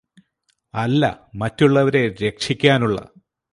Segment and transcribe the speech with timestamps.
[0.73, 1.03] അല്ല
[1.35, 2.97] മറ്റുള്ളവരെ രക്ഷിക്കാനുള്ള